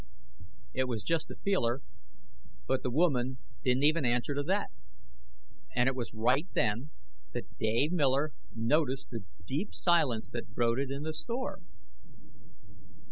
It 0.73 0.85
was 0.87 1.03
just 1.03 1.29
a 1.29 1.35
feeler, 1.35 1.83
but 2.67 2.81
the 2.81 2.89
woman 2.89 3.37
didn't 3.63 3.83
even 3.83 4.03
answer 4.03 4.33
to 4.33 4.41
that. 4.41 4.71
And 5.75 5.87
it 5.87 5.93
was 5.93 6.11
right 6.11 6.47
then 6.53 6.89
that 7.33 7.55
Dave 7.59 7.91
Miller 7.91 8.33
noticed 8.55 9.11
the 9.11 9.23
deep 9.45 9.75
silence 9.75 10.27
that 10.31 10.55
brooded 10.55 10.89
in 10.89 11.03
the 11.03 11.13
store. 11.13 11.59